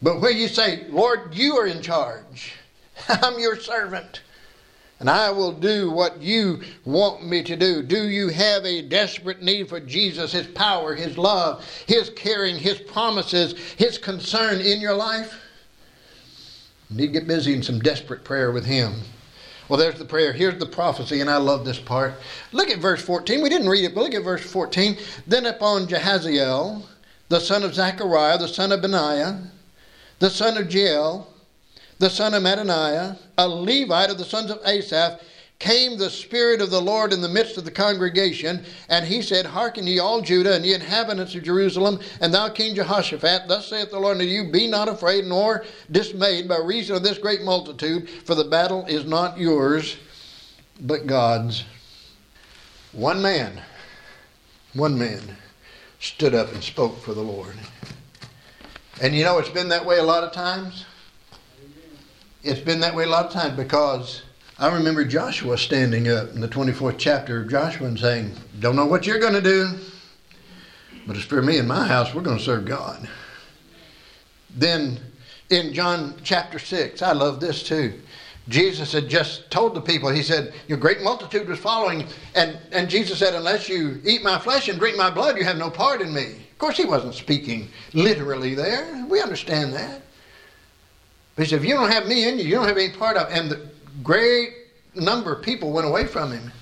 [0.00, 2.54] But where you say, Lord, you are in charge,
[3.08, 4.22] I'm your servant,
[5.00, 7.82] and I will do what you want me to do.
[7.82, 12.80] Do you have a desperate need for Jesus, His power, His love, His caring, His
[12.80, 15.40] promises, His concern in your life?
[16.90, 19.02] You need to get busy in some desperate prayer with Him.
[19.68, 20.32] Well, there's the prayer.
[20.32, 22.14] Here's the prophecy, and I love this part.
[22.52, 23.42] Look at verse 14.
[23.42, 24.96] We didn't read it, but look at verse 14.
[25.26, 26.82] Then upon Jahaziel,
[27.30, 29.40] the son of Zechariah, the son of Benaiah,
[30.18, 31.26] the son of Jeiel,
[31.98, 35.20] the son of Mattaniah, a Levite of the sons of Asaph,
[35.64, 39.46] came the Spirit of the Lord in the midst of the congregation, and he said,
[39.46, 43.90] Hearken ye all Judah and ye inhabitants of Jerusalem, and thou King Jehoshaphat, thus saith
[43.90, 48.10] the Lord unto you, Be not afraid nor dismayed by reason of this great multitude,
[48.10, 49.96] for the battle is not yours,
[50.82, 51.64] but God's.
[52.92, 53.62] One man,
[54.74, 55.22] one man
[55.98, 57.56] stood up and spoke for the Lord.
[59.00, 60.84] And you know, it's been that way a lot of times.
[62.42, 64.20] It's been that way a lot of times because
[64.64, 68.86] I remember Joshua standing up in the 24th chapter of Joshua and saying, Don't know
[68.86, 69.74] what you're going to do,
[71.06, 73.06] but as for me and my house, we're going to serve God.
[74.48, 75.00] Then
[75.50, 77.92] in John chapter 6, I love this too.
[78.48, 82.06] Jesus had just told the people, He said, Your great multitude was following.
[82.34, 85.58] And, and Jesus said, Unless you eat my flesh and drink my blood, you have
[85.58, 86.36] no part in me.
[86.52, 89.04] Of course, He wasn't speaking literally there.
[89.10, 90.00] We understand that.
[91.36, 93.18] But He said, If you don't have me in you, you don't have any part
[93.18, 94.52] of And the, great
[94.94, 96.52] number of people went away from him.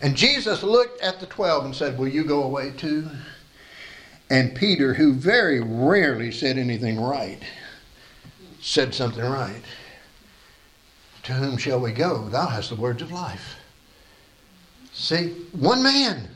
[0.00, 3.08] And Jesus looked at the twelve and said, Will you go away too?
[4.30, 7.38] And Peter, who very rarely said anything right,
[8.60, 9.62] said something right.
[11.24, 12.28] To whom shall we go?
[12.28, 13.56] Thou hast the words of life.
[14.92, 16.28] See, one man,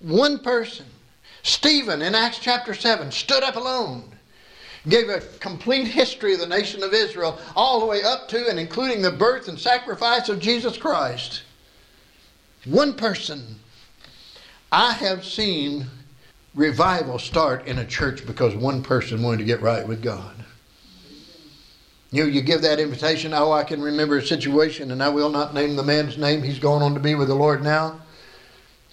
[0.00, 0.86] one person.
[1.42, 4.18] Stephen in Acts chapter 7 stood up alone
[4.88, 8.58] gave a complete history of the nation of Israel, all the way up to and
[8.58, 11.42] including the birth and sacrifice of Jesus Christ.
[12.64, 13.56] One person.
[14.72, 15.86] I have seen
[16.54, 20.34] revival start in a church because one person wanted to get right with God.
[22.12, 23.32] You know, you give that invitation.
[23.32, 26.42] Oh, I can remember a situation, and I will not name the man's name.
[26.42, 28.00] He's going on to be with the Lord now.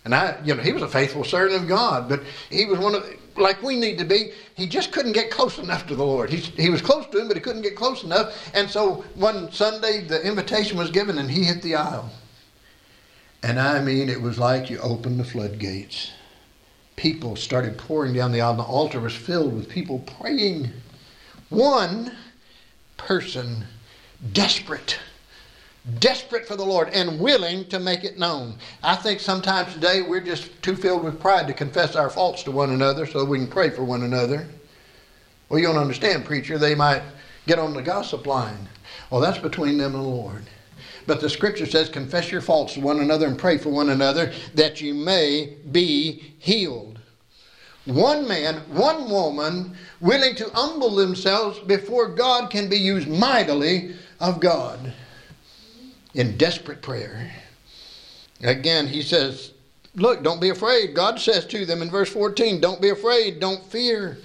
[0.05, 2.95] And I, you know, he was a faithful servant of God, but he was one
[2.95, 3.03] of,
[3.37, 4.31] like we need to be.
[4.55, 6.29] He just couldn't get close enough to the Lord.
[6.29, 8.49] He, he was close to him, but he couldn't get close enough.
[8.53, 12.09] And so one Sunday, the invitation was given, and he hit the aisle.
[13.43, 16.11] And I mean, it was like you opened the floodgates.
[16.95, 18.55] People started pouring down the aisle.
[18.55, 20.71] The altar was filled with people praying.
[21.49, 22.15] One
[22.97, 23.65] person
[24.33, 24.97] desperate
[25.99, 28.57] desperate for the Lord and willing to make it known.
[28.83, 32.51] I think sometimes today we're just too filled with pride to confess our faults to
[32.51, 34.47] one another so we can pray for one another.
[35.49, 36.57] Well, you don't understand, preacher.
[36.57, 37.03] They might
[37.45, 38.67] get on the gossip line.
[39.09, 40.43] Well, that's between them and the Lord.
[41.05, 44.33] But the scripture says, confess your faults to one another and pray for one another
[44.55, 46.99] that you may be healed.
[47.85, 54.41] One man, one woman willing to humble themselves before God can be used mightily of
[54.41, 54.93] God
[56.17, 57.31] in desperate prayer.
[58.41, 59.53] Again, he says,
[59.95, 60.93] Look, don't be afraid.
[60.93, 64.17] God says to them in verse 14, Don't be afraid, don't fear.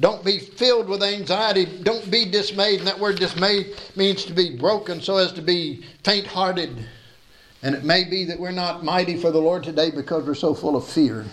[0.00, 1.64] Don't be filled with anxiety.
[1.82, 2.78] Don't be dismayed.
[2.78, 6.86] And that word dismayed means to be broken so as to be faint hearted.
[7.62, 10.54] And it may be that we're not mighty for the Lord today because we're so
[10.54, 11.24] full of fear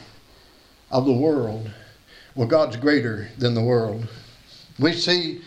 [0.89, 1.69] of the world.
[2.33, 4.07] Well, God's greater than the world.
[4.79, 5.41] We see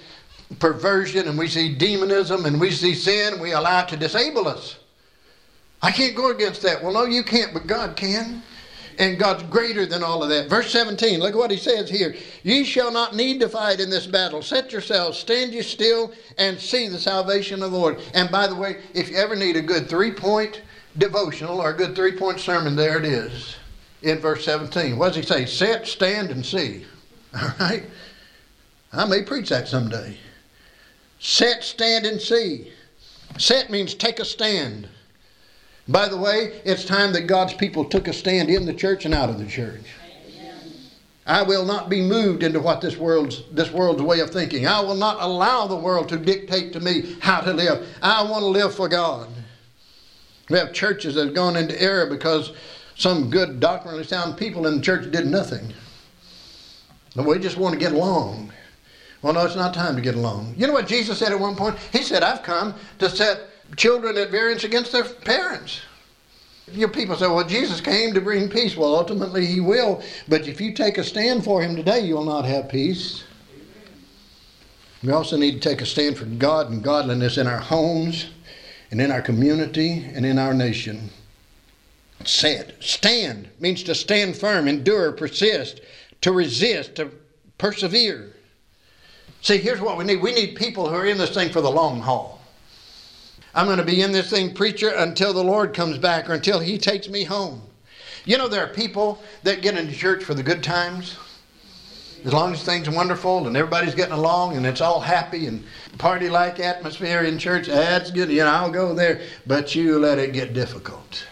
[0.58, 4.78] perversion and we see demonism and we see sin, we allow it to disable us.
[5.82, 6.82] I can't go against that.
[6.82, 8.42] Well, no, you can't, but God can.
[8.98, 10.48] And God's greater than all of that.
[10.48, 12.16] Verse 17, look what he says here.
[12.42, 14.42] Ye shall not need to fight in this battle.
[14.42, 18.00] Set yourselves, stand ye still, and see the salvation of the Lord.
[18.14, 20.62] And by the way, if you ever need a good three point
[20.96, 23.54] devotional or a good three point sermon, there it is
[24.02, 24.98] in verse 17.
[24.98, 25.46] What does he say?
[25.46, 26.84] Set, stand, and see.
[27.40, 27.84] All right?
[28.92, 30.18] I may preach that someday.
[31.18, 32.72] Set, stand, and see.
[33.38, 34.88] Set means take a stand.
[35.88, 39.14] By the way, it's time that God's people took a stand in the church and
[39.14, 39.84] out of the church.
[41.26, 44.66] I will not be moved into what this world's this world's way of thinking.
[44.66, 47.86] I will not allow the world to dictate to me how to live.
[48.00, 49.28] I want to live for God.
[50.48, 52.52] We have churches that have gone into error because
[52.96, 55.74] some good doctrinally sound people in the church did nothing.
[57.14, 58.50] And we just want to get along.
[59.22, 60.54] Well, no, it's not time to get along.
[60.56, 61.76] You know what Jesus said at one point?
[61.92, 63.40] He said, I've come to set
[63.76, 65.80] children at variance against their parents.
[66.72, 68.76] Your people say, well, Jesus came to bring peace.
[68.76, 70.02] Well, ultimately, he will.
[70.28, 73.24] But if you take a stand for him today, you'll not have peace.
[75.02, 78.26] We also need to take a stand for God and godliness in our homes
[78.90, 81.10] and in our community and in our nation.
[82.24, 82.82] Set.
[82.82, 85.80] Stand means to stand firm, endure, persist,
[86.20, 87.10] to resist, to
[87.58, 88.34] persevere.
[89.40, 91.70] See, here's what we need we need people who are in this thing for the
[91.70, 92.40] long haul.
[93.54, 96.60] I'm going to be in this thing, preacher, until the Lord comes back or until
[96.60, 97.62] He takes me home.
[98.24, 101.16] You know, there are people that get into church for the good times.
[102.24, 105.64] As long as things are wonderful and everybody's getting along and it's all happy and
[105.98, 108.28] party like atmosphere in church, that's good.
[108.28, 109.22] You know, I'll go there.
[109.46, 111.26] But you let it get difficult.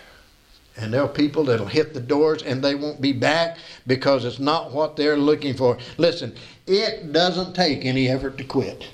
[0.77, 4.38] And there are people that'll hit the doors and they won't be back because it's
[4.38, 5.79] not what they're looking for.
[5.99, 6.35] Listen,
[6.66, 8.87] it doesn't take any effort to quit.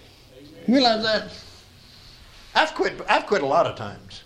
[0.66, 1.32] You realize that?
[2.54, 4.22] I've quit, I've quit a lot of times.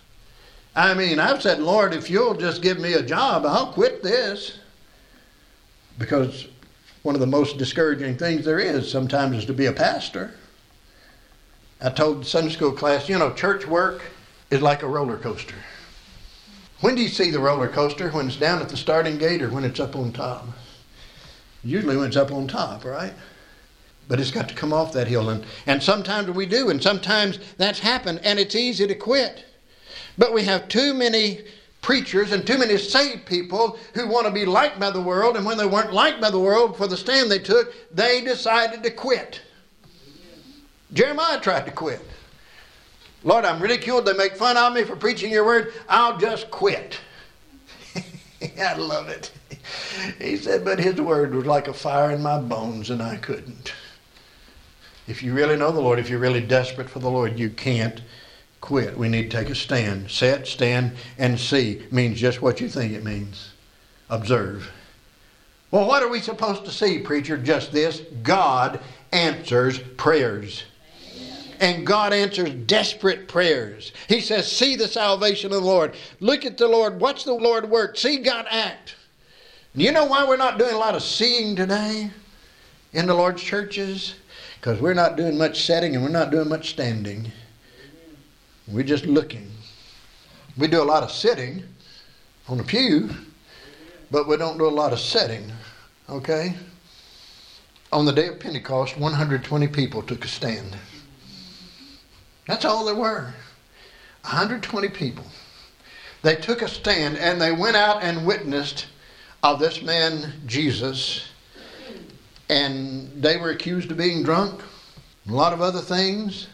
[0.75, 4.59] I mean, I've said, Lord, if you'll just give me a job, I'll quit this.
[5.99, 6.49] Because
[7.03, 10.35] one of the most discouraging things there is sometimes is to be a pastor.
[11.81, 14.03] I told the Sunday school class, you know, church work
[14.51, 15.55] is like a roller coaster.
[16.81, 18.11] When do you see the roller coaster?
[18.11, 20.47] When it's down at the starting gate or when it's up on top?
[21.65, 23.15] Usually when it's up on top, right?
[24.09, 25.31] But it's got to come off that hill.
[25.31, 29.45] And, and sometimes we do, and sometimes that's happened, and it's easy to quit.
[30.17, 31.41] But we have too many
[31.83, 35.45] preachers and too many saved people who want to be liked by the world, and
[35.45, 38.91] when they weren't liked by the world for the stand they took, they decided to
[38.91, 39.41] quit.
[40.93, 42.01] Jeremiah tried to quit.
[43.25, 44.07] Lord, I'm ridiculed.
[44.07, 45.73] They make fun of me for preaching your word.
[45.89, 46.99] I'll just quit.
[48.61, 49.33] I love it.
[50.21, 53.73] He said, but his word was like a fire in my bones, and I couldn't.
[55.07, 58.01] If you really know the Lord, if you're really desperate for the Lord, you can't
[58.61, 58.99] quit.
[58.99, 60.11] We need to take a stand.
[60.11, 63.51] Set, stand, and see means just what you think it means.
[64.11, 64.71] Observe.
[65.71, 67.37] Well, what are we supposed to see, preacher?
[67.37, 68.81] Just this God
[69.13, 70.65] answers prayers.
[71.59, 73.93] And God answers desperate prayers.
[74.09, 75.95] He says, See the salvation of the Lord.
[76.21, 77.01] Look at the Lord.
[77.01, 77.97] Watch the Lord work.
[77.97, 78.95] See God act.
[79.75, 82.11] You know why we're not doing a lot of seeing today
[82.93, 84.15] in the Lord's churches?
[84.67, 87.31] Because we're not doing much setting and we're not doing much standing.
[88.67, 89.49] We're just looking.
[90.59, 91.63] We do a lot of sitting
[92.49, 93.11] on the pew,
[94.11, 95.53] but we don't do a lot of setting.
[96.11, 96.57] Okay?
[97.93, 100.77] On the day of Pentecost, 120 people took a stand.
[102.49, 103.35] That's all there were.
[104.23, 105.27] 120 people.
[106.23, 108.87] They took a stand and they went out and witnessed
[109.45, 111.25] of this man, Jesus,
[112.49, 114.63] and they were accused of being drunk,
[115.29, 116.49] a lot of other things.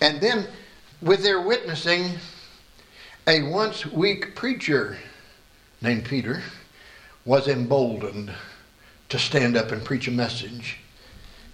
[0.00, 0.46] And then,
[1.00, 2.10] with their witnessing,
[3.26, 4.98] a once weak preacher
[5.80, 6.42] named Peter
[7.24, 8.32] was emboldened
[9.08, 10.78] to stand up and preach a message.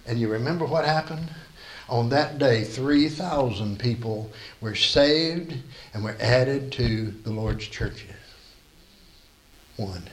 [0.05, 1.31] And you remember what happened?
[1.89, 5.55] On that day, 3,000 people were saved
[5.93, 8.09] and were added to the Lord's churches.
[9.77, 10.03] One.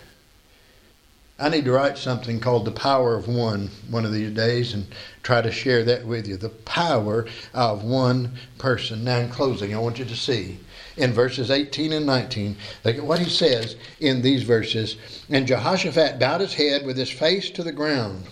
[1.40, 4.86] I need to write something called The Power of One one of these days and
[5.22, 6.36] try to share that with you.
[6.36, 9.04] The power of one person.
[9.04, 10.58] Now, in closing, I want you to see
[10.98, 14.96] in verses 18 and 19, look at what he says in these verses.
[15.30, 18.26] And Jehoshaphat bowed his head with his face to the ground.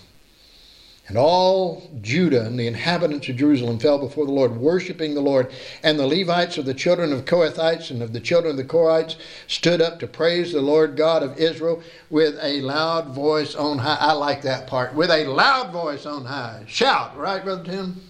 [1.09, 5.51] And all Judah and the inhabitants of Jerusalem fell before the Lord, worshiping the Lord.
[5.83, 9.17] And the Levites of the children of Kohathites and of the children of the Korites
[9.47, 13.97] stood up to praise the Lord God of Israel with a loud voice on high.
[13.99, 14.95] I like that part.
[14.95, 16.65] With a loud voice on high.
[16.69, 18.03] Shout, right, Brother Tim?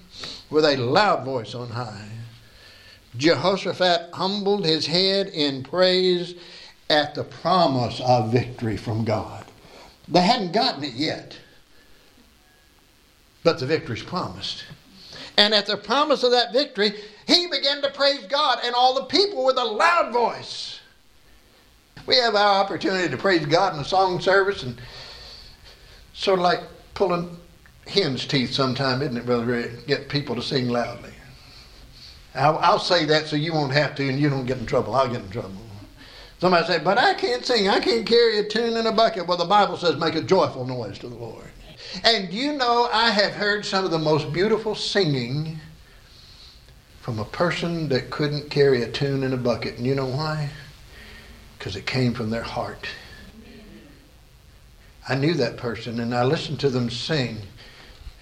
[0.51, 2.09] With a loud voice on high.
[3.17, 6.35] Jehoshaphat humbled his head in praise
[6.91, 9.45] at the promise of victory from God.
[10.09, 11.39] They hadn't gotten it yet
[13.49, 14.65] but the victory's promised.
[15.39, 16.93] And at the promise of that victory,
[17.27, 20.81] he began to praise God and all the people with a loud voice.
[22.05, 24.79] We have our opportunity to praise God in a song service and
[26.13, 26.61] sort of like
[26.93, 27.39] pulling
[27.87, 29.71] hen's teeth sometime, isn't it, Brother?
[29.87, 31.15] Get people to sing loudly.
[32.35, 34.95] I'll, I'll, say that so you won't have to and you don't get in trouble.
[34.95, 35.57] I'll get in trouble.
[36.39, 37.71] Somebody say, but I can't sing.
[37.71, 39.27] I can't carry a tune in a bucket.
[39.27, 41.49] Well, the Bible says make a joyful noise to the Lord.
[42.05, 45.59] And you know, I have heard some of the most beautiful singing
[47.01, 49.79] from a person that couldn't carry a tune in a bucket.
[49.79, 50.51] And you know why?
[51.59, 52.87] Because it came from their heart.
[55.09, 57.39] I knew that person and I listened to them sing.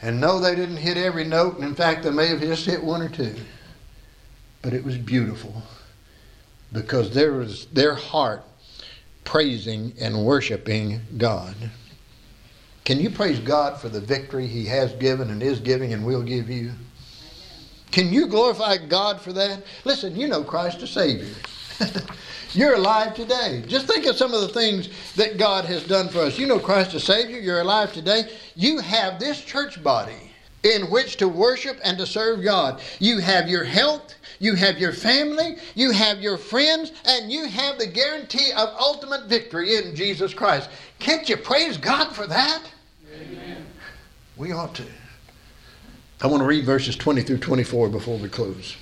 [0.01, 1.57] And no, they didn't hit every note.
[1.57, 3.35] And in fact, they may have just hit one or two.
[4.63, 5.63] But it was beautiful
[6.73, 8.45] because there was their heart
[9.25, 11.57] praising and worshiping God.
[12.87, 16.23] Can you praise God for the victory He has given and is giving and will
[16.23, 16.71] give you?
[17.91, 19.65] Can you glorify God for that?
[19.85, 21.35] Listen, you know Christ the Savior.
[22.53, 23.65] You're alive today.
[23.67, 26.39] Just think of some of the things that God has done for us.
[26.39, 27.41] You know Christ the Savior.
[27.41, 28.31] You're alive today.
[28.55, 30.31] You have this church body
[30.63, 32.81] in which to worship and to serve God.
[33.01, 37.81] You have your health, you have your family, you have your friends, and you have
[37.81, 40.71] the guarantee of ultimate victory in Jesus Christ.
[41.01, 42.63] Can't you praise God for that?
[44.37, 44.85] We ought to.
[46.21, 48.77] I want to read verses 20 through 24 before we close.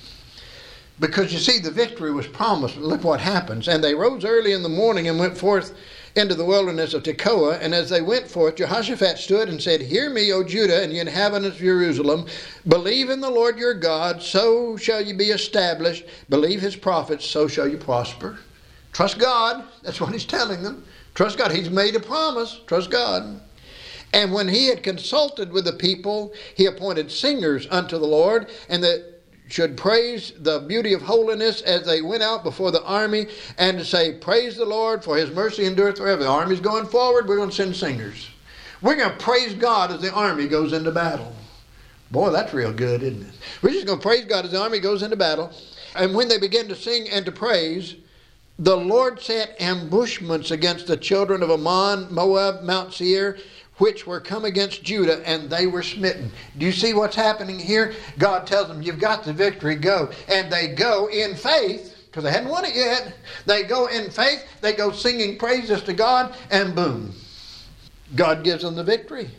[0.99, 2.77] Because you see, the victory was promised.
[2.77, 3.67] Look what happens.
[3.67, 5.77] And they rose early in the morning and went forth
[6.15, 7.59] into the wilderness of Tekoa.
[7.61, 10.99] And as they went forth, Jehoshaphat stood and said, Hear me, O Judah and ye
[10.99, 12.27] inhabitants of Jerusalem.
[12.67, 16.05] Believe in the Lord your God, so shall you be established.
[16.29, 18.39] Believe his prophets, so shall you prosper.
[18.93, 19.65] Trust God.
[19.83, 20.85] That's what he's telling them.
[21.13, 21.51] Trust God.
[21.51, 22.61] He's made a promise.
[22.67, 23.41] Trust God.
[24.15, 28.81] And when he had consulted with the people, he appointed singers unto the Lord, and
[28.81, 33.77] that should praise the beauty of holiness as they went out before the army and
[33.77, 36.23] to say, Praise the Lord, for his mercy endureth forever.
[36.23, 38.29] The army's going forward, we're going to send singers.
[38.81, 41.35] We're going to praise God as the army goes into battle.
[42.09, 43.33] Boy, that's real good, isn't it?
[43.61, 45.51] We're just going to praise God as the army goes into battle.
[45.93, 47.95] And when they begin to sing and to praise,
[48.57, 53.37] the Lord set ambushments against the children of Ammon, Moab, Mount Seir,
[53.77, 56.31] which were come against Judah, and they were smitten.
[56.57, 57.93] Do you see what's happening here?
[58.17, 60.09] God tells them, You've got the victory, go.
[60.27, 63.13] And they go in faith, because they hadn't won it yet.
[63.45, 67.13] They go in faith, they go singing praises to God, and boom,
[68.15, 69.29] God gives them the victory.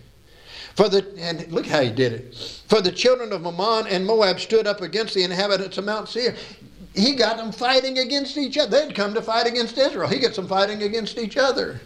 [0.75, 2.35] For the and look how he did it.
[2.69, 6.37] For the children of Ammon and Moab stood up against the inhabitants of Mount Seir.
[6.95, 8.85] He got them fighting against each other.
[8.85, 10.09] They'd come to fight against Israel.
[10.09, 11.81] He gets them fighting against each other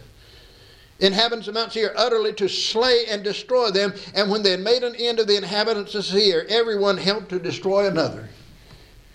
[1.01, 3.93] inhabitants of Mount Seir utterly to slay and destroy them.
[4.13, 7.39] And when they had made an end of the inhabitants of Seir, everyone helped to
[7.39, 8.29] destroy another.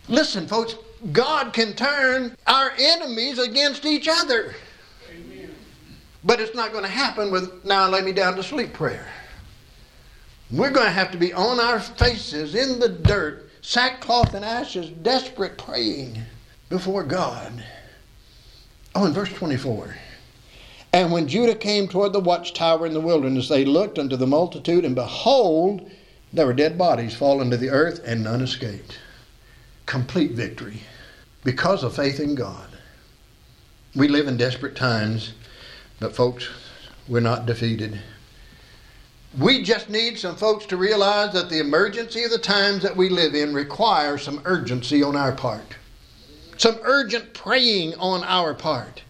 [0.09, 0.77] Listen, folks,
[1.13, 4.55] God can turn our enemies against each other.
[5.11, 5.55] Amen.
[6.25, 9.07] But it's not going to happen with now lay me down to sleep prayer.
[10.51, 14.91] We're going to have to be on our faces in the dirt, sackcloth and ashes,
[14.91, 16.23] desperate praying
[16.69, 17.65] before God.
[18.95, 19.97] Oh, in verse 24.
[20.97, 24.83] And when Judah came toward the watchtower in the wilderness, they looked unto the multitude,
[24.83, 25.91] and behold,
[26.33, 28.99] there were dead bodies fallen to the earth, and none escaped.
[29.85, 30.81] Complete victory
[31.45, 32.69] because of faith in God.
[33.95, 35.35] We live in desperate times,
[36.01, 36.49] but folks,
[37.07, 38.01] we're not defeated.
[39.39, 43.11] We just need some folks to realize that the emergency of the times that we
[43.11, 45.77] live in requires some urgency on our part,
[46.57, 49.03] some urgent praying on our part.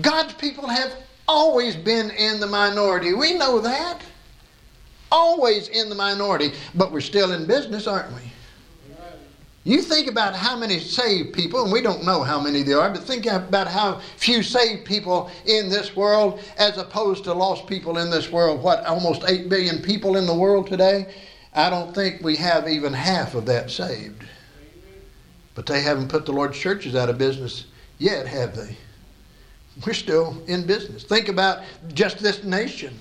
[0.00, 0.94] God's people have
[1.28, 3.12] always been in the minority.
[3.12, 4.02] We know that.
[5.10, 8.22] Always in the minority, but we're still in business, aren't we?
[9.66, 12.88] You think about how many saved people, and we don't know how many there are,
[12.88, 17.98] but think about how few saved people in this world as opposed to lost people
[17.98, 18.62] in this world.
[18.62, 21.12] What, almost 8 billion people in the world today?
[21.52, 24.22] I don't think we have even half of that saved.
[25.56, 27.66] But they haven't put the Lord's churches out of business
[27.98, 28.76] yet, have they?
[29.84, 31.04] We're still in business.
[31.04, 31.62] Think about
[31.92, 32.96] just this nation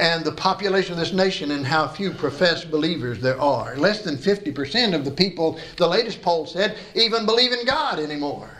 [0.00, 3.76] and the population of this nation and how few professed believers there are.
[3.76, 8.50] Less than 50% of the people, the latest poll said, even believe in God anymore.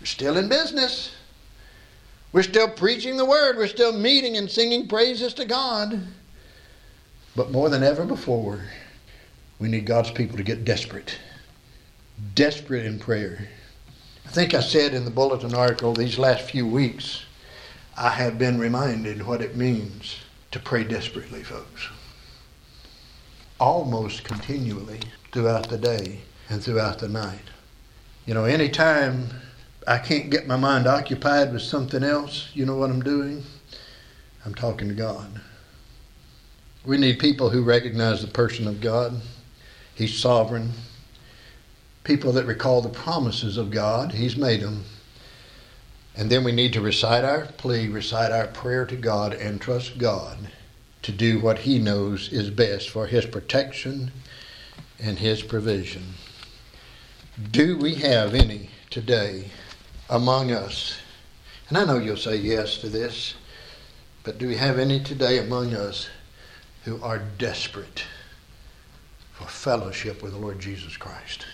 [0.00, 1.12] We're still in business.
[2.32, 3.56] We're still preaching the word.
[3.56, 6.06] We're still meeting and singing praises to God.
[7.34, 8.60] But more than ever before,
[9.58, 11.18] we need God's people to get desperate.
[12.34, 13.48] Desperate in prayer.
[14.28, 17.24] I think I said in the bulletin article these last few weeks,
[17.96, 20.18] I have been reminded what it means
[20.50, 21.88] to pray desperately, folks.
[23.58, 25.00] Almost continually
[25.32, 26.18] throughout the day
[26.50, 27.40] and throughout the night.
[28.26, 29.30] You know, anytime
[29.86, 33.42] I can't get my mind occupied with something else, you know what I'm doing?
[34.44, 35.40] I'm talking to God.
[36.84, 39.22] We need people who recognize the person of God.
[39.94, 40.72] He's sovereign,
[42.08, 44.12] people that recall the promises of God.
[44.12, 44.82] He's made them.
[46.16, 49.98] And then we need to recite our plea, recite our prayer to God, and trust
[49.98, 50.38] God
[51.02, 54.10] to do what He knows is best for His protection
[54.98, 56.14] and His provision.
[57.50, 59.50] Do we have any today
[60.08, 60.96] among us?
[61.68, 63.34] And I know you'll say yes to this,
[64.24, 66.08] but do we have any today among us
[66.86, 68.04] who are desperate
[69.34, 71.44] for fellowship with the Lord Jesus Christ?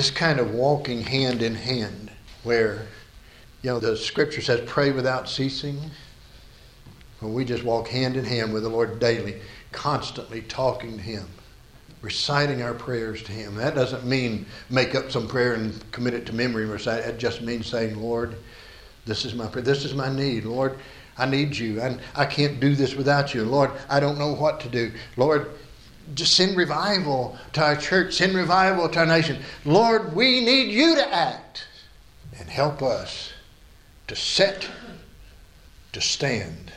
[0.00, 2.10] This kind of walking hand in hand
[2.42, 2.86] where,
[3.60, 5.78] you know, the scripture says, pray without ceasing.
[7.18, 9.42] When we just walk hand in hand with the Lord daily,
[9.72, 11.28] constantly talking to Him,
[12.00, 13.56] reciting our prayers to Him.
[13.56, 17.16] That doesn't mean make up some prayer and commit it to memory and recite it.
[17.16, 18.36] It just means saying, Lord,
[19.04, 19.62] this is my prayer.
[19.62, 20.46] This is my need.
[20.46, 20.78] Lord,
[21.18, 21.82] I need you.
[21.82, 23.44] I, I can't do this without you.
[23.44, 24.92] Lord, I don't know what to do.
[25.18, 25.50] Lord,
[26.14, 29.42] just send revival to our church, send revival to our nation.
[29.64, 31.66] Lord, we need you to act
[32.38, 33.32] and help us
[34.08, 34.68] to set,
[35.92, 36.72] to stand,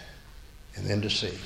[0.75, 1.37] and then to see.